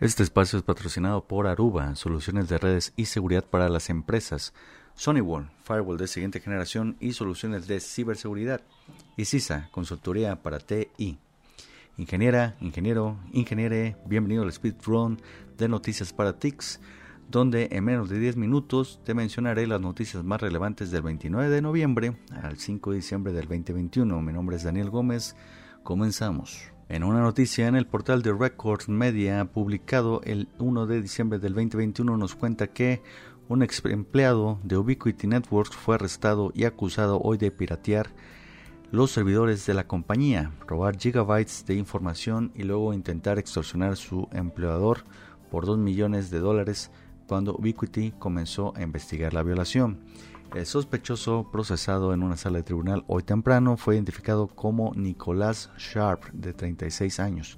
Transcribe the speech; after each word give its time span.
Este 0.00 0.22
espacio 0.22 0.58
es 0.58 0.64
patrocinado 0.64 1.24
por 1.24 1.46
Aruba, 1.46 1.94
soluciones 1.94 2.48
de 2.48 2.56
redes 2.56 2.94
y 2.96 3.04
seguridad 3.04 3.44
para 3.44 3.68
las 3.68 3.90
empresas, 3.90 4.54
Sonywall, 4.94 5.50
firewall 5.62 5.98
de 5.98 6.06
siguiente 6.06 6.40
generación 6.40 6.96
y 7.00 7.12
soluciones 7.12 7.66
de 7.66 7.80
ciberseguridad, 7.80 8.62
y 9.18 9.26
CISA, 9.26 9.68
consultoría 9.70 10.42
para 10.42 10.58
TI. 10.58 11.18
Ingeniera, 11.98 12.56
ingeniero, 12.62 13.18
ingeniere, 13.34 13.98
bienvenido 14.06 14.42
al 14.42 14.48
Speed 14.48 14.76
Run 14.86 15.20
de 15.58 15.68
Noticias 15.68 16.14
para 16.14 16.38
TICS, 16.38 16.80
donde 17.28 17.68
en 17.70 17.84
menos 17.84 18.08
de 18.08 18.18
10 18.18 18.38
minutos 18.38 19.00
te 19.04 19.12
mencionaré 19.12 19.66
las 19.66 19.82
noticias 19.82 20.24
más 20.24 20.40
relevantes 20.40 20.90
del 20.90 21.02
29 21.02 21.50
de 21.50 21.60
noviembre 21.60 22.16
al 22.42 22.56
5 22.56 22.92
de 22.92 22.96
diciembre 22.96 23.34
del 23.34 23.48
2021. 23.48 24.22
Mi 24.22 24.32
nombre 24.32 24.56
es 24.56 24.64
Daniel 24.64 24.88
Gómez. 24.88 25.36
Comenzamos. 25.82 26.72
En 26.90 27.04
una 27.04 27.20
noticia 27.20 27.68
en 27.68 27.76
el 27.76 27.86
portal 27.86 28.20
de 28.20 28.32
Record 28.32 28.88
Media 28.88 29.44
publicado 29.44 30.22
el 30.24 30.48
1 30.58 30.86
de 30.88 31.00
diciembre 31.00 31.38
del 31.38 31.54
2021 31.54 32.16
nos 32.16 32.34
cuenta 32.34 32.66
que 32.66 33.00
un 33.48 33.62
ex 33.62 33.84
empleado 33.84 34.58
de 34.64 34.76
Ubiquiti 34.76 35.28
Networks 35.28 35.76
fue 35.76 35.94
arrestado 35.94 36.50
y 36.52 36.64
acusado 36.64 37.20
hoy 37.20 37.38
de 37.38 37.52
piratear 37.52 38.10
los 38.90 39.12
servidores 39.12 39.66
de 39.66 39.74
la 39.74 39.86
compañía, 39.86 40.50
robar 40.66 40.98
gigabytes 40.98 41.64
de 41.64 41.76
información 41.76 42.50
y 42.56 42.64
luego 42.64 42.92
intentar 42.92 43.38
extorsionar 43.38 43.92
a 43.92 43.96
su 43.96 44.26
empleador 44.32 45.04
por 45.48 45.66
2 45.66 45.78
millones 45.78 46.28
de 46.32 46.40
dólares 46.40 46.90
cuando 47.28 47.54
Ubiquiti 47.54 48.14
comenzó 48.18 48.72
a 48.74 48.82
investigar 48.82 49.32
la 49.32 49.44
violación. 49.44 50.00
El 50.54 50.66
sospechoso 50.66 51.48
procesado 51.52 52.12
en 52.12 52.24
una 52.24 52.36
sala 52.36 52.58
de 52.58 52.64
tribunal 52.64 53.04
hoy 53.06 53.22
temprano 53.22 53.76
fue 53.76 53.94
identificado 53.94 54.48
como 54.48 54.92
Nicolás 54.96 55.70
Sharp, 55.78 56.24
de 56.32 56.52
36 56.52 57.20
años, 57.20 57.56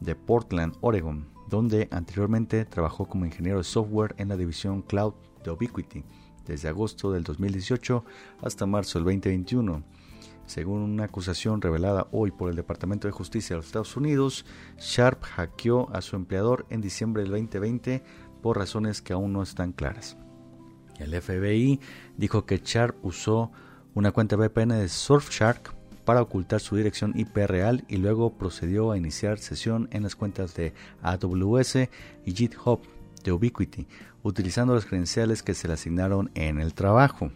de 0.00 0.16
Portland, 0.16 0.74
Oregon, 0.80 1.28
donde 1.48 1.88
anteriormente 1.92 2.64
trabajó 2.64 3.06
como 3.06 3.26
ingeniero 3.26 3.58
de 3.58 3.64
software 3.64 4.16
en 4.18 4.28
la 4.28 4.36
división 4.36 4.82
Cloud 4.82 5.14
de 5.44 5.52
Ubiquiti 5.52 6.04
desde 6.44 6.68
agosto 6.68 7.12
del 7.12 7.22
2018 7.22 8.04
hasta 8.42 8.66
marzo 8.66 8.98
del 8.98 9.04
2021. 9.04 9.84
Según 10.46 10.80
una 10.80 11.04
acusación 11.04 11.60
revelada 11.60 12.08
hoy 12.10 12.32
por 12.32 12.50
el 12.50 12.56
Departamento 12.56 13.06
de 13.06 13.12
Justicia 13.12 13.54
de 13.54 13.58
los 13.58 13.66
Estados 13.66 13.96
Unidos, 13.96 14.44
Sharp 14.78 15.22
hackeó 15.22 15.90
a 15.92 16.02
su 16.02 16.16
empleador 16.16 16.66
en 16.70 16.80
diciembre 16.80 17.22
del 17.22 17.30
2020 17.30 18.02
por 18.42 18.58
razones 18.58 19.00
que 19.00 19.12
aún 19.12 19.32
no 19.32 19.42
están 19.42 19.72
claras. 19.72 20.16
El 20.98 21.20
FBI 21.20 21.80
dijo 22.16 22.46
que 22.46 22.60
Sharp 22.64 22.96
usó 23.04 23.50
una 23.94 24.12
cuenta 24.12 24.36
VPN 24.36 24.78
de 24.78 24.88
Surfshark 24.88 25.74
para 26.04 26.22
ocultar 26.22 26.60
su 26.60 26.76
dirección 26.76 27.12
IP 27.16 27.36
real 27.46 27.84
y 27.88 27.96
luego 27.96 28.32
procedió 28.32 28.92
a 28.92 28.96
iniciar 28.96 29.38
sesión 29.38 29.88
en 29.90 30.04
las 30.04 30.16
cuentas 30.16 30.54
de 30.54 30.72
AWS 31.02 31.88
y 32.24 32.32
GitHub 32.32 32.80
de 33.24 33.32
Ubiquiti, 33.32 33.86
utilizando 34.22 34.74
las 34.74 34.86
credenciales 34.86 35.42
que 35.42 35.54
se 35.54 35.66
le 35.66 35.74
asignaron 35.74 36.30
en 36.34 36.60
el 36.60 36.74
trabajo. 36.74 37.30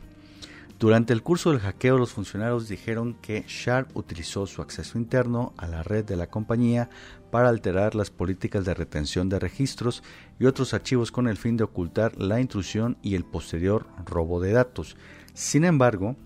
Durante 0.80 1.12
el 1.12 1.22
curso 1.22 1.50
del 1.50 1.60
hackeo, 1.60 1.98
los 1.98 2.14
funcionarios 2.14 2.66
dijeron 2.66 3.12
que 3.20 3.44
Sharp 3.46 3.94
utilizó 3.94 4.46
su 4.46 4.62
acceso 4.62 4.96
interno 4.96 5.52
a 5.58 5.66
la 5.66 5.82
red 5.82 6.06
de 6.06 6.16
la 6.16 6.28
compañía 6.28 6.88
para 7.30 7.50
alterar 7.50 7.94
las 7.94 8.10
políticas 8.10 8.64
de 8.64 8.72
retención 8.72 9.28
de 9.28 9.38
registros 9.38 10.02
y 10.38 10.46
otros 10.46 10.72
archivos 10.72 11.12
con 11.12 11.28
el 11.28 11.36
fin 11.36 11.58
de 11.58 11.64
ocultar 11.64 12.16
la 12.16 12.40
intrusión 12.40 12.96
y 13.02 13.14
el 13.14 13.26
posterior 13.26 13.88
robo 14.06 14.40
de 14.40 14.52
datos. 14.52 14.96
Sin 15.34 15.64
embargo, 15.64 16.16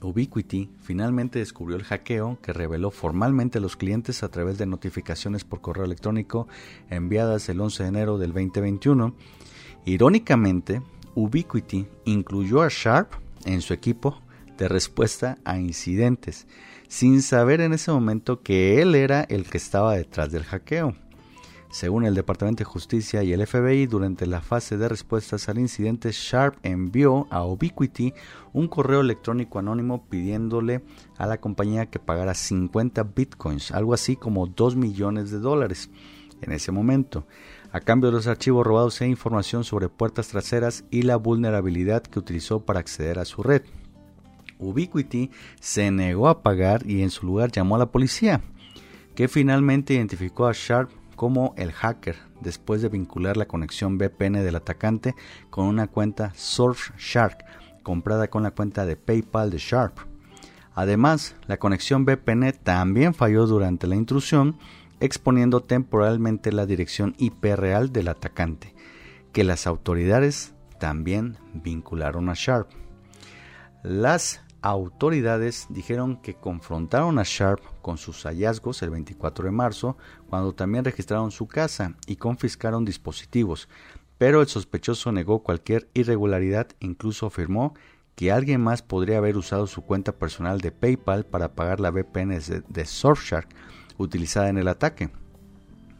Ubiquiti 0.00 0.70
finalmente 0.80 1.40
descubrió 1.40 1.76
el 1.76 1.82
hackeo 1.82 2.38
que 2.40 2.52
reveló 2.52 2.92
formalmente 2.92 3.58
a 3.58 3.60
los 3.60 3.76
clientes 3.76 4.22
a 4.22 4.28
través 4.28 4.58
de 4.58 4.66
notificaciones 4.66 5.42
por 5.42 5.60
correo 5.60 5.84
electrónico 5.84 6.46
enviadas 6.88 7.48
el 7.48 7.60
11 7.60 7.82
de 7.82 7.88
enero 7.88 8.18
del 8.18 8.32
2021. 8.32 9.12
Irónicamente, 9.86 10.82
Ubiquiti 11.16 11.88
incluyó 12.04 12.62
a 12.62 12.68
Sharp 12.70 13.21
en 13.44 13.60
su 13.60 13.74
equipo 13.74 14.20
de 14.58 14.68
respuesta 14.68 15.38
a 15.44 15.58
incidentes, 15.58 16.46
sin 16.88 17.22
saber 17.22 17.60
en 17.60 17.72
ese 17.72 17.90
momento 17.90 18.42
que 18.42 18.80
él 18.82 18.94
era 18.94 19.22
el 19.22 19.44
que 19.44 19.58
estaba 19.58 19.94
detrás 19.96 20.30
del 20.30 20.44
hackeo. 20.44 20.94
Según 21.70 22.04
el 22.04 22.14
Departamento 22.14 22.58
de 22.60 22.66
Justicia 22.66 23.22
y 23.22 23.32
el 23.32 23.46
FBI, 23.46 23.86
durante 23.86 24.26
la 24.26 24.42
fase 24.42 24.76
de 24.76 24.90
respuestas 24.90 25.48
al 25.48 25.58
incidente, 25.58 26.10
Sharp 26.12 26.58
envió 26.62 27.26
a 27.30 27.46
Ubiquiti 27.46 28.12
un 28.52 28.68
correo 28.68 29.00
electrónico 29.00 29.58
anónimo 29.58 30.06
pidiéndole 30.06 30.84
a 31.16 31.26
la 31.26 31.40
compañía 31.40 31.86
que 31.86 31.98
pagara 31.98 32.34
50 32.34 33.02
bitcoins, 33.04 33.70
algo 33.70 33.94
así 33.94 34.16
como 34.16 34.46
2 34.46 34.76
millones 34.76 35.30
de 35.30 35.38
dólares 35.38 35.88
en 36.42 36.52
ese 36.52 36.72
momento 36.72 37.26
a 37.72 37.80
cambio 37.80 38.10
de 38.10 38.16
los 38.16 38.26
archivos 38.26 38.66
robados 38.66 39.00
e 39.00 39.06
información 39.06 39.64
sobre 39.64 39.88
puertas 39.88 40.28
traseras 40.28 40.84
y 40.90 41.02
la 41.02 41.16
vulnerabilidad 41.16 42.02
que 42.02 42.18
utilizó 42.18 42.60
para 42.64 42.80
acceder 42.80 43.18
a 43.18 43.24
su 43.24 43.42
red. 43.42 43.62
Ubiquiti 44.58 45.30
se 45.60 45.90
negó 45.90 46.28
a 46.28 46.42
pagar 46.42 46.86
y 46.88 47.02
en 47.02 47.10
su 47.10 47.26
lugar 47.26 47.50
llamó 47.50 47.76
a 47.76 47.80
la 47.80 47.90
policía, 47.90 48.42
que 49.14 49.26
finalmente 49.26 49.94
identificó 49.94 50.46
a 50.46 50.52
Sharp 50.52 50.90
como 51.16 51.54
el 51.56 51.72
hacker 51.72 52.16
después 52.40 52.82
de 52.82 52.88
vincular 52.88 53.36
la 53.36 53.46
conexión 53.46 53.96
VPN 53.96 54.44
del 54.44 54.56
atacante 54.56 55.14
con 55.50 55.66
una 55.66 55.86
cuenta 55.86 56.32
Surfshark 56.34 57.44
comprada 57.82 58.28
con 58.28 58.42
la 58.42 58.52
cuenta 58.52 58.86
de 58.86 58.96
PayPal 58.96 59.50
de 59.50 59.58
Sharp. 59.58 59.98
Además, 60.74 61.36
la 61.46 61.58
conexión 61.58 62.04
VPN 62.04 62.52
también 62.62 63.14
falló 63.14 63.46
durante 63.46 63.86
la 63.86 63.96
intrusión 63.96 64.56
exponiendo 65.02 65.64
temporalmente 65.64 66.52
la 66.52 66.64
dirección 66.64 67.16
IP 67.18 67.56
real 67.56 67.92
del 67.92 68.06
atacante, 68.06 68.72
que 69.32 69.42
las 69.42 69.66
autoridades 69.66 70.54
también 70.78 71.38
vincularon 71.52 72.28
a 72.28 72.34
Sharp. 72.34 72.70
Las 73.82 74.42
autoridades 74.60 75.66
dijeron 75.70 76.22
que 76.22 76.34
confrontaron 76.34 77.18
a 77.18 77.24
Sharp 77.24 77.60
con 77.82 77.98
sus 77.98 78.22
hallazgos 78.22 78.80
el 78.82 78.90
24 78.90 79.46
de 79.46 79.50
marzo, 79.50 79.96
cuando 80.30 80.54
también 80.54 80.84
registraron 80.84 81.32
su 81.32 81.48
casa 81.48 81.96
y 82.06 82.14
confiscaron 82.14 82.84
dispositivos, 82.84 83.68
pero 84.18 84.40
el 84.40 84.46
sospechoso 84.46 85.10
negó 85.10 85.42
cualquier 85.42 85.88
irregularidad, 85.94 86.68
incluso 86.78 87.26
afirmó 87.26 87.74
que 88.14 88.30
alguien 88.30 88.60
más 88.60 88.82
podría 88.82 89.18
haber 89.18 89.36
usado 89.36 89.66
su 89.66 89.82
cuenta 89.82 90.12
personal 90.12 90.60
de 90.60 90.70
PayPal 90.70 91.26
para 91.26 91.56
pagar 91.56 91.80
la 91.80 91.90
VPN 91.90 92.38
de 92.68 92.84
Surfshark 92.84 93.48
utilizada 93.98 94.48
en 94.48 94.58
el 94.58 94.68
ataque. 94.68 95.10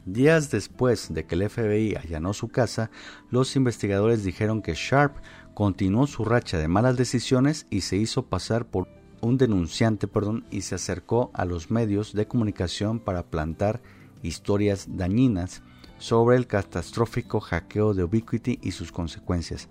Días 0.04 0.50
después 0.50 1.14
de 1.14 1.24
que 1.24 1.36
el 1.36 1.48
FBI 1.48 1.94
allanó 1.94 2.32
su 2.32 2.48
casa, 2.48 2.90
los 3.30 3.54
investigadores 3.54 4.24
dijeron 4.24 4.60
que 4.60 4.74
Sharp 4.74 5.16
continuó 5.54 6.06
su 6.06 6.24
racha 6.24 6.58
de 6.58 6.66
malas 6.66 6.96
decisiones 6.96 7.66
y 7.70 7.82
se 7.82 7.96
hizo 7.96 8.26
pasar 8.26 8.66
por 8.66 8.88
un 9.20 9.38
denunciante 9.38 10.08
perdón, 10.08 10.44
y 10.50 10.62
se 10.62 10.74
acercó 10.74 11.30
a 11.32 11.44
los 11.44 11.70
medios 11.70 12.12
de 12.12 12.26
comunicación 12.26 12.98
para 12.98 13.22
plantar 13.22 13.80
historias 14.22 14.86
dañinas 14.88 15.62
sobre 15.98 16.36
el 16.36 16.48
catastrófico 16.48 17.38
hackeo 17.38 17.94
de 17.94 18.02
Ubiquiti 18.02 18.58
y 18.60 18.72
sus 18.72 18.90
consecuencias. 18.90 19.68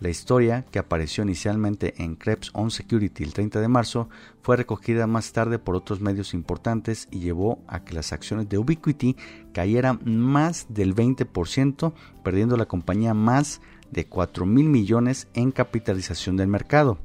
La 0.00 0.10
historia, 0.10 0.64
que 0.70 0.78
apareció 0.78 1.24
inicialmente 1.24 1.94
en 1.98 2.14
Krebs 2.14 2.50
On 2.54 2.70
Security 2.70 3.24
el 3.24 3.32
30 3.32 3.60
de 3.60 3.66
marzo, 3.66 4.08
fue 4.42 4.56
recogida 4.56 5.08
más 5.08 5.32
tarde 5.32 5.58
por 5.58 5.74
otros 5.74 6.00
medios 6.00 6.34
importantes 6.34 7.08
y 7.10 7.18
llevó 7.18 7.58
a 7.66 7.82
que 7.82 7.94
las 7.94 8.12
acciones 8.12 8.48
de 8.48 8.58
Ubiquiti 8.58 9.16
cayeran 9.52 10.00
más 10.04 10.66
del 10.68 10.94
20%, 10.94 11.92
perdiendo 12.22 12.56
la 12.56 12.66
compañía 12.66 13.12
más 13.12 13.60
de 13.90 14.06
4 14.06 14.46
mil 14.46 14.68
millones 14.68 15.26
en 15.34 15.50
capitalización 15.50 16.36
del 16.36 16.46
mercado. 16.46 16.98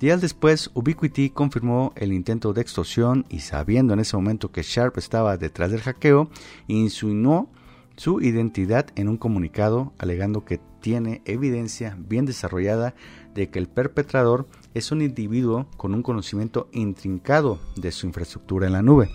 Días 0.00 0.20
después, 0.20 0.72
Ubiquiti 0.74 1.30
confirmó 1.30 1.92
el 1.94 2.12
intento 2.12 2.52
de 2.52 2.62
extorsión 2.62 3.26
y 3.28 3.40
sabiendo 3.40 3.94
en 3.94 4.00
ese 4.00 4.16
momento 4.16 4.50
que 4.50 4.62
Sharp 4.62 4.98
estaba 4.98 5.36
detrás 5.36 5.70
del 5.70 5.82
hackeo, 5.82 6.28
insinuó 6.66 7.48
su 7.96 8.20
identidad 8.20 8.88
en 8.96 9.08
un 9.08 9.18
comunicado 9.18 9.92
alegando 9.98 10.44
que 10.44 10.60
tiene 10.84 11.22
evidencia 11.24 11.96
bien 11.98 12.26
desarrollada 12.26 12.94
de 13.34 13.48
que 13.48 13.58
el 13.58 13.68
perpetrador 13.68 14.46
es 14.74 14.92
un 14.92 15.00
individuo 15.00 15.66
con 15.78 15.94
un 15.94 16.02
conocimiento 16.02 16.68
intrincado 16.72 17.58
de 17.74 17.90
su 17.90 18.06
infraestructura 18.06 18.66
en 18.66 18.74
la 18.74 18.82
nube. 18.82 19.08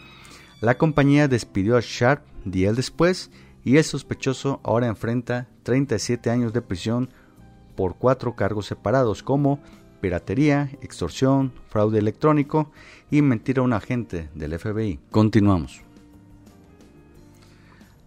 La 0.61 0.79
compañía 0.79 1.27
despidió 1.27 1.77
a 1.77 1.81
Sharp 1.81 2.23
días 2.43 2.75
después 2.75 3.29
y 3.63 3.77
el 3.77 3.83
sospechoso 3.83 4.59
ahora 4.63 4.87
enfrenta 4.87 5.47
37 5.61 6.31
años 6.31 6.53
de 6.53 6.63
prisión 6.63 7.11
por 7.75 7.97
cuatro 7.97 8.35
cargos 8.35 8.65
separados 8.65 9.21
como 9.21 9.59
piratería, 10.01 10.71
extorsión, 10.81 11.53
fraude 11.67 11.99
electrónico 11.99 12.71
y 13.11 13.21
mentir 13.21 13.59
a 13.59 13.61
un 13.61 13.73
agente 13.73 14.27
del 14.33 14.57
FBI. 14.57 14.99
Continuamos. 15.11 15.83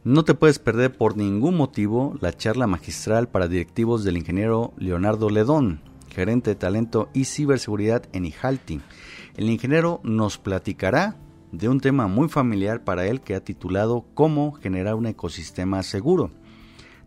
No 0.04 0.24
te 0.24 0.34
puedes 0.34 0.58
perder 0.58 0.96
por 0.96 1.16
ningún 1.16 1.56
motivo 1.56 2.16
la 2.20 2.32
charla 2.36 2.66
magistral 2.66 3.28
para 3.28 3.46
directivos 3.46 4.02
del 4.02 4.16
ingeniero 4.16 4.72
Leonardo 4.76 5.30
Ledón, 5.30 5.80
gerente 6.10 6.50
de 6.50 6.56
talento 6.56 7.08
y 7.14 7.26
ciberseguridad 7.26 8.02
en 8.12 8.24
IJALTI. 8.24 8.80
El 9.36 9.48
ingeniero 9.48 10.00
nos 10.02 10.38
platicará 10.38 11.14
de 11.52 11.68
un 11.68 11.78
tema 11.78 12.08
muy 12.08 12.28
familiar 12.28 12.82
para 12.82 13.06
él 13.06 13.20
que 13.20 13.36
ha 13.36 13.44
titulado 13.44 14.04
Cómo 14.14 14.50
generar 14.54 14.96
un 14.96 15.06
ecosistema 15.06 15.84
seguro, 15.84 16.32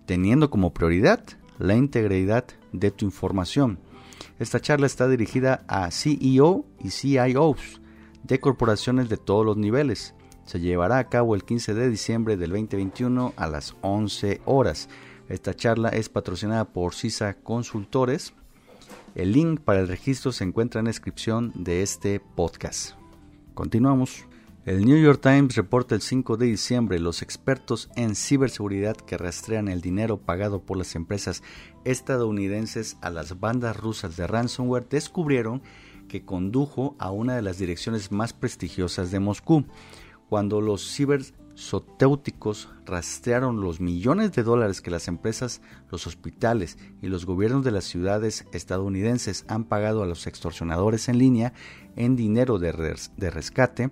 teniendo 0.05 0.49
como 0.49 0.73
prioridad 0.73 1.21
la 1.59 1.75
integridad 1.75 2.45
de 2.71 2.91
tu 2.91 3.03
información. 3.03 3.77
Esta 4.39 4.61
charla 4.61 4.85
está 4.85 5.09
dirigida 5.09 5.65
a 5.67 5.91
CEO 5.91 6.65
y 6.81 6.91
CIOs 6.91 7.81
de 8.23 8.39
corporaciones 8.39 9.09
de 9.09 9.17
todos 9.17 9.45
los 9.45 9.57
niveles. 9.57 10.15
Se 10.45 10.59
llevará 10.59 10.99
a 10.99 11.09
cabo 11.09 11.35
el 11.35 11.43
15 11.43 11.73
de 11.73 11.89
diciembre 11.89 12.37
del 12.37 12.51
2021 12.51 13.33
a 13.35 13.47
las 13.47 13.75
11 13.81 14.41
horas. 14.45 14.89
Esta 15.27 15.55
charla 15.55 15.89
es 15.89 16.07
patrocinada 16.07 16.65
por 16.65 16.93
CISA 16.93 17.33
Consultores. 17.33 18.33
El 19.15 19.31
link 19.31 19.59
para 19.61 19.79
el 19.79 19.87
registro 19.87 20.31
se 20.31 20.43
encuentra 20.43 20.79
en 20.79 20.85
la 20.85 20.89
descripción 20.89 21.51
de 21.55 21.81
este 21.81 22.19
podcast. 22.19 22.91
Continuamos. 23.55 24.25
El 24.65 24.85
New 24.85 24.97
York 24.97 25.19
Times 25.21 25.55
reporta 25.55 25.93
el 25.95 26.01
5 26.01 26.37
de 26.37 26.47
diciembre 26.47 26.99
los 26.99 27.21
expertos 27.21 27.89
en 27.95 28.15
ciberseguridad 28.15 28.95
que 28.95 29.17
rastrean 29.17 29.67
el 29.67 29.79
dinero 29.79 30.17
pagado 30.17 30.61
por 30.61 30.77
las 30.77 30.95
empresas 30.95 31.43
estadounidenses 31.83 32.97
a 33.01 33.11
las 33.11 33.39
bandas 33.39 33.77
rusas 33.77 34.17
de 34.17 34.25
ransomware 34.25 34.89
descubrieron 34.89 35.61
que 36.07 36.25
condujo 36.25 36.95
a 36.97 37.11
una 37.11 37.35
de 37.35 37.41
las 37.41 37.57
direcciones 37.57 38.11
más 38.11 38.33
prestigiosas 38.33 39.11
de 39.11 39.19
Moscú. 39.19 39.65
Cuando 40.29 40.59
los 40.59 40.95
cibersotéuticos 40.95 42.69
rastrearon 42.85 43.61
los 43.61 43.79
millones 43.79 44.31
de 44.31 44.43
dólares 44.43 44.81
que 44.81 44.89
las 44.91 45.07
empresas, 45.07 45.61
los 45.91 46.07
hospitales 46.07 46.77
y 47.01 47.07
los 47.07 47.25
gobiernos 47.25 47.63
de 47.63 47.71
las 47.71 47.85
ciudades 47.85 48.45
estadounidenses 48.51 49.45
han 49.47 49.65
pagado 49.65 50.01
a 50.01 50.07
los 50.07 50.25
extorsionadores 50.25 51.09
en 51.09 51.19
línea 51.19 51.53
en 51.95 52.15
dinero 52.15 52.57
de, 52.57 52.97
de 53.17 53.29
rescate, 53.29 53.91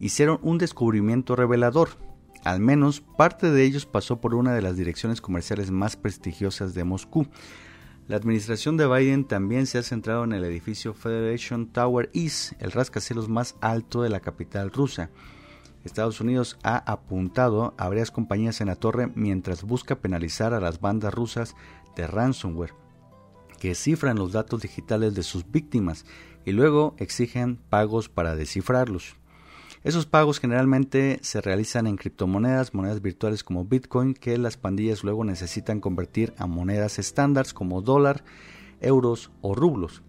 hicieron 0.00 0.38
un 0.42 0.58
descubrimiento 0.58 1.36
revelador. 1.36 1.90
Al 2.44 2.60
menos 2.60 3.00
parte 3.00 3.50
de 3.50 3.64
ellos 3.64 3.86
pasó 3.86 4.20
por 4.20 4.34
una 4.34 4.54
de 4.54 4.62
las 4.62 4.76
direcciones 4.76 5.20
comerciales 5.20 5.70
más 5.70 5.96
prestigiosas 5.96 6.74
de 6.74 6.84
Moscú. 6.84 7.26
La 8.06 8.16
administración 8.16 8.76
de 8.76 8.86
Biden 8.86 9.24
también 9.24 9.66
se 9.66 9.78
ha 9.78 9.82
centrado 9.82 10.24
en 10.24 10.32
el 10.32 10.44
edificio 10.44 10.92
Federation 10.92 11.68
Tower 11.68 12.10
East, 12.12 12.52
el 12.58 12.70
rascacielos 12.70 13.30
más 13.30 13.56
alto 13.62 14.02
de 14.02 14.10
la 14.10 14.20
capital 14.20 14.70
rusa. 14.70 15.10
Estados 15.84 16.20
Unidos 16.20 16.58
ha 16.62 16.78
apuntado 16.90 17.74
a 17.76 17.88
varias 17.88 18.10
compañías 18.10 18.60
en 18.60 18.68
la 18.68 18.76
torre 18.76 19.12
mientras 19.14 19.62
busca 19.62 19.96
penalizar 20.00 20.54
a 20.54 20.60
las 20.60 20.80
bandas 20.80 21.12
rusas 21.12 21.54
de 21.94 22.06
ransomware, 22.06 22.74
que 23.60 23.74
cifran 23.74 24.18
los 24.18 24.32
datos 24.32 24.62
digitales 24.62 25.14
de 25.14 25.22
sus 25.22 25.50
víctimas 25.50 26.06
y 26.44 26.52
luego 26.52 26.94
exigen 26.98 27.56
pagos 27.56 28.08
para 28.08 28.34
descifrarlos. 28.34 29.16
Esos 29.82 30.06
pagos 30.06 30.40
generalmente 30.40 31.18
se 31.20 31.42
realizan 31.42 31.86
en 31.86 31.96
criptomonedas, 31.96 32.72
monedas 32.72 33.02
virtuales 33.02 33.44
como 33.44 33.66
Bitcoin, 33.66 34.14
que 34.14 34.38
las 34.38 34.56
pandillas 34.56 35.04
luego 35.04 35.24
necesitan 35.24 35.80
convertir 35.80 36.32
a 36.38 36.46
monedas 36.46 36.98
estándar 36.98 37.44
como 37.52 37.82
dólar, 37.82 38.24
euros 38.80 39.30
o 39.42 39.54
rublos. 39.54 40.02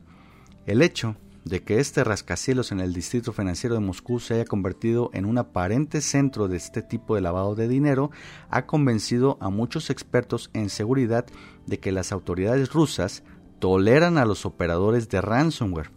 El 0.65 0.81
hecho 0.81 1.17
de 1.45 1.63
que 1.63 1.79
este 1.79 2.03
rascacielos 2.03 2.73
en 2.73 2.81
el 2.81 2.91
distrito 2.91 3.31
financiero 3.31 3.75
de 3.75 3.81
Moscú 3.81 4.19
se 4.19 4.33
haya 4.33 4.45
convertido 4.45 5.09
en 5.13 5.25
un 5.25 5.37
aparente 5.37 6.01
centro 6.01 6.49
de 6.49 6.57
este 6.57 6.81
tipo 6.81 7.15
de 7.15 7.21
lavado 7.21 7.55
de 7.55 7.69
dinero 7.69 8.11
ha 8.49 8.65
convencido 8.65 9.37
a 9.39 9.49
muchos 9.49 9.89
expertos 9.89 10.49
en 10.53 10.69
seguridad 10.69 11.25
de 11.65 11.79
que 11.79 11.93
las 11.93 12.11
autoridades 12.11 12.73
rusas 12.73 13.23
toleran 13.59 14.17
a 14.17 14.25
los 14.25 14.45
operadores 14.45 15.07
de 15.07 15.21
ransomware 15.21 15.91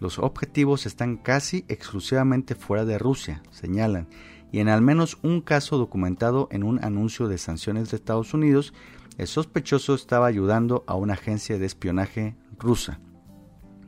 los 0.00 0.18
objetivos 0.18 0.86
están 0.86 1.18
casi 1.18 1.66
exclusivamente 1.68 2.54
fuera 2.54 2.86
de 2.86 2.98
Rusia, 2.98 3.42
señalan, 3.50 4.08
y 4.50 4.60
en 4.60 4.68
al 4.68 4.80
menos 4.80 5.18
un 5.22 5.42
caso 5.42 5.76
documentado 5.76 6.48
en 6.50 6.64
un 6.64 6.82
anuncio 6.82 7.28
de 7.28 7.36
sanciones 7.36 7.90
de 7.90 7.98
Estados 7.98 8.32
Unidos, 8.32 8.72
el 9.18 9.26
sospechoso 9.26 9.94
estaba 9.94 10.26
ayudando 10.26 10.84
a 10.86 10.94
una 10.94 11.12
agencia 11.12 11.58
de 11.58 11.66
espionaje 11.66 12.34
rusa. 12.58 12.98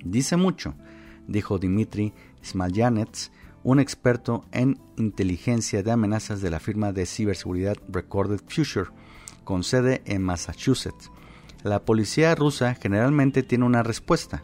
Dice 0.04 0.36
mucho, 0.36 0.74
dijo 1.26 1.58
Dmitry 1.58 2.12
Smalyanets, 2.44 3.32
un 3.62 3.78
experto 3.78 4.44
en 4.52 4.80
inteligencia 4.96 5.82
de 5.82 5.92
amenazas 5.92 6.40
de 6.40 6.50
la 6.50 6.60
firma 6.60 6.92
de 6.92 7.06
ciberseguridad 7.06 7.76
Recorded 7.88 8.40
Future, 8.48 8.90
con 9.44 9.62
sede 9.62 10.02
en 10.04 10.22
Massachusetts. 10.22 11.10
La 11.62 11.84
policía 11.84 12.34
rusa 12.34 12.74
generalmente 12.74 13.42
tiene 13.42 13.64
una 13.64 13.82
respuesta, 13.82 14.42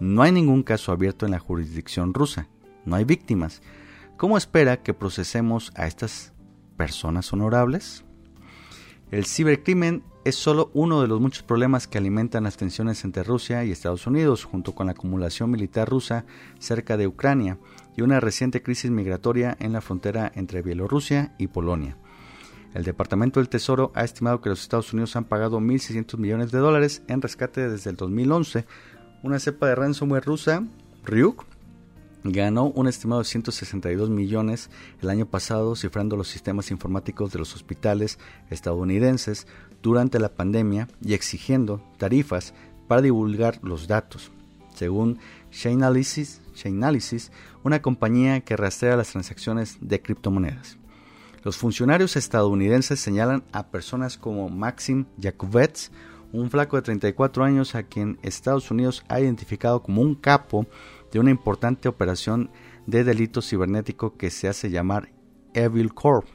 no 0.00 0.22
hay 0.22 0.30
ningún 0.30 0.62
caso 0.62 0.92
abierto 0.92 1.26
en 1.26 1.32
la 1.32 1.40
jurisdicción 1.40 2.14
rusa. 2.14 2.48
No 2.84 2.96
hay 2.96 3.04
víctimas. 3.04 3.62
¿Cómo 4.16 4.38
espera 4.38 4.82
que 4.82 4.94
procesemos 4.94 5.72
a 5.74 5.86
estas 5.86 6.32
personas 6.76 7.32
honorables? 7.32 8.04
El 9.10 9.26
cibercrimen 9.26 10.04
es 10.28 10.36
solo 10.36 10.70
uno 10.74 11.00
de 11.00 11.08
los 11.08 11.20
muchos 11.20 11.42
problemas 11.42 11.86
que 11.86 11.96
alimentan 11.96 12.44
las 12.44 12.58
tensiones 12.58 13.02
entre 13.04 13.22
Rusia 13.22 13.64
y 13.64 13.70
Estados 13.70 14.06
Unidos, 14.06 14.44
junto 14.44 14.74
con 14.74 14.86
la 14.86 14.92
acumulación 14.92 15.50
militar 15.50 15.88
rusa 15.88 16.26
cerca 16.58 16.96
de 16.98 17.06
Ucrania 17.06 17.58
y 17.96 18.02
una 18.02 18.20
reciente 18.20 18.62
crisis 18.62 18.90
migratoria 18.90 19.56
en 19.58 19.72
la 19.72 19.80
frontera 19.80 20.30
entre 20.34 20.60
Bielorrusia 20.60 21.34
y 21.38 21.46
Polonia. 21.46 21.96
El 22.74 22.84
Departamento 22.84 23.40
del 23.40 23.48
Tesoro 23.48 23.90
ha 23.94 24.04
estimado 24.04 24.42
que 24.42 24.50
los 24.50 24.60
Estados 24.60 24.92
Unidos 24.92 25.16
han 25.16 25.24
pagado 25.24 25.60
1.600 25.60 26.18
millones 26.18 26.52
de 26.52 26.58
dólares 26.58 27.02
en 27.08 27.22
rescate 27.22 27.68
desde 27.68 27.90
el 27.90 27.96
2011 27.96 28.66
una 29.22 29.38
cepa 29.38 29.66
de 29.66 29.74
ransomware 29.74 30.24
rusa, 30.24 30.62
Ryuk, 31.04 31.44
ganó 32.24 32.66
un 32.66 32.88
estimado 32.88 33.20
de 33.22 33.28
162 33.28 34.10
millones 34.10 34.70
el 35.00 35.10
año 35.10 35.26
pasado 35.26 35.76
cifrando 35.76 36.16
los 36.16 36.28
sistemas 36.28 36.70
informáticos 36.70 37.32
de 37.32 37.38
los 37.38 37.54
hospitales 37.54 38.18
estadounidenses 38.50 39.46
durante 39.82 40.18
la 40.18 40.34
pandemia 40.34 40.88
y 41.02 41.14
exigiendo 41.14 41.82
tarifas 41.96 42.54
para 42.86 43.02
divulgar 43.02 43.60
los 43.62 43.86
datos. 43.86 44.30
Según 44.74 45.18
Chainalysis, 45.50 46.40
Chainalysis 46.54 47.30
una 47.62 47.82
compañía 47.82 48.40
que 48.40 48.56
rastrea 48.56 48.96
las 48.96 49.10
transacciones 49.10 49.78
de 49.80 50.00
criptomonedas. 50.00 50.78
Los 51.44 51.56
funcionarios 51.56 52.16
estadounidenses 52.16 53.00
señalan 53.00 53.44
a 53.52 53.68
personas 53.68 54.18
como 54.18 54.48
Maxim 54.48 55.06
Yakubets, 55.16 55.90
un 56.32 56.50
flaco 56.50 56.76
de 56.76 56.82
34 56.82 57.44
años 57.44 57.74
a 57.74 57.84
quien 57.84 58.18
Estados 58.22 58.70
Unidos 58.70 59.04
ha 59.08 59.20
identificado 59.20 59.82
como 59.82 60.02
un 60.02 60.14
capo 60.14 60.66
de 61.12 61.20
una 61.20 61.30
importante 61.30 61.88
operación 61.88 62.50
de 62.86 63.04
delito 63.04 63.42
cibernético 63.42 64.16
que 64.16 64.30
se 64.30 64.48
hace 64.48 64.70
llamar 64.70 65.10
Evil 65.54 65.94
Corp. 65.94 66.26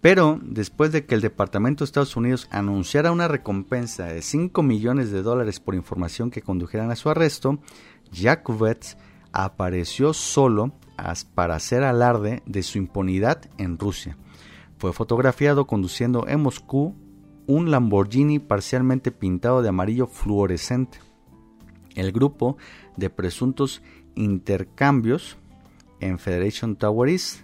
Pero 0.00 0.40
después 0.42 0.90
de 0.90 1.06
que 1.06 1.14
el 1.14 1.20
Departamento 1.20 1.84
de 1.84 1.86
Estados 1.86 2.16
Unidos 2.16 2.48
anunciara 2.50 3.12
una 3.12 3.28
recompensa 3.28 4.06
de 4.06 4.20
5 4.20 4.60
millones 4.62 5.12
de 5.12 5.22
dólares 5.22 5.60
por 5.60 5.76
información 5.76 6.30
que 6.30 6.42
condujeran 6.42 6.90
a 6.90 6.96
su 6.96 7.08
arresto, 7.08 7.60
Jakubets 8.12 8.96
apareció 9.32 10.12
solo 10.12 10.72
para 11.34 11.54
hacer 11.54 11.84
alarde 11.84 12.42
de 12.46 12.62
su 12.62 12.78
impunidad 12.78 13.48
en 13.58 13.78
Rusia. 13.78 14.16
Fue 14.76 14.92
fotografiado 14.92 15.68
conduciendo 15.68 16.26
en 16.26 16.40
Moscú 16.40 16.96
un 17.46 17.70
Lamborghini 17.70 18.40
parcialmente 18.40 19.12
pintado 19.12 19.62
de 19.62 19.68
amarillo 19.68 20.08
fluorescente. 20.08 20.98
El 21.94 22.12
grupo 22.12 22.56
de 22.96 23.10
presuntos 23.10 23.82
intercambios 24.14 25.36
en 26.00 26.18
Federation 26.18 26.76
Tower 26.76 27.08
East, 27.08 27.40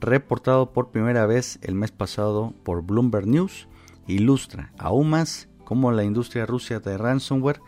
reportado 0.00 0.72
por 0.72 0.90
primera 0.90 1.26
vez 1.26 1.58
el 1.62 1.74
mes 1.74 1.90
pasado 1.90 2.54
por 2.62 2.82
Bloomberg 2.82 3.26
News, 3.26 3.68
ilustra 4.06 4.72
aún 4.78 5.10
más 5.10 5.48
cómo 5.64 5.92
la 5.92 6.04
industria 6.04 6.46
rusa 6.46 6.80
de 6.80 6.98
ransomware 6.98 7.60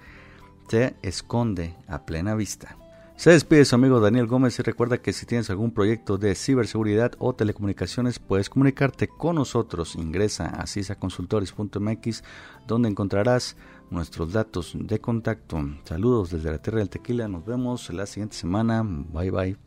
se 0.69 0.97
esconde 1.03 1.77
a 1.87 2.07
plena 2.07 2.35
vista. 2.35 2.79
Se 3.15 3.31
despide 3.31 3.67
su 3.67 3.75
amigo 3.75 4.01
Daniel 4.01 4.27
Gómez 4.27 4.59
y 4.59 4.63
recuerda 4.63 4.99
que 4.99 5.13
si 5.13 5.27
tienes 5.27 5.51
algún 5.51 5.71
proyecto 5.71 6.17
de 6.17 6.35
ciberseguridad 6.35 7.13
o 7.19 7.35
telecomunicaciones 7.35 8.19
puedes 8.19 8.49
comunicarte 8.49 9.07
con 9.07 9.37
nosotros. 9.37 9.97
Ingresa 9.97 10.47
a 10.47 10.67
cisaconsultores.mx 10.67 12.25
donde 12.67 12.89
encontrarás 12.89 13.57
nuestros 13.93 14.33
datos 14.33 14.73
de 14.75 15.01
contacto. 15.01 15.59
Saludos 15.85 16.31
desde 16.31 16.51
la 16.51 16.59
Tierra 16.59 16.81
del 16.81 16.91
Tequila. 16.91 17.29
Nos 17.29 17.45
vemos 17.45 17.91
la 17.91 18.07
siguiente 18.07 18.37
semana. 18.37 18.83
Bye 18.85 19.31
bye. 19.31 19.63